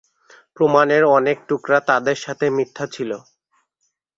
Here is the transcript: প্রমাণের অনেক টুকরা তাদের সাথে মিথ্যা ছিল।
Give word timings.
প্রমাণের 0.57 1.03
অনেক 1.17 1.37
টুকরা 1.47 1.79
তাদের 1.89 2.17
সাথে 2.17 2.45
মিথ্যা 2.57 2.85
ছিল। 2.87 3.11